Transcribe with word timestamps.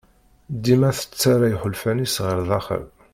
Dima 0.63 0.89
tettarra 0.97 1.47
iḥulfan-is 1.49 2.15
ɣer 2.25 2.37
daxel. 2.47 2.85